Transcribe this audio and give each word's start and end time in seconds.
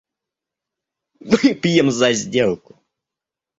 Выпьем 1.29 1.87
за 1.91 2.09
сделку. 2.19 2.73